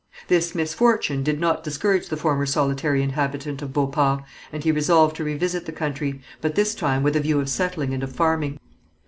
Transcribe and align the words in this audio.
This 0.29 0.55
misfortune 0.55 1.21
did 1.21 1.39
not 1.39 1.63
discourage 1.63 2.09
the 2.09 2.17
former 2.17 2.47
solitary 2.47 3.03
inhabitant 3.03 3.61
of 3.61 3.71
Beauport, 3.71 4.23
and 4.51 4.63
he 4.63 4.71
resolved 4.71 5.15
to 5.17 5.23
revisit 5.23 5.67
the 5.67 5.71
country, 5.71 6.21
but 6.41 6.55
this 6.55 6.73
time 6.73 7.03
with 7.03 7.15
a 7.15 7.19
view 7.19 7.39
of 7.39 7.49
settling 7.49 7.93
and 7.93 8.01
of 8.01 8.11
farming. 8.11 8.57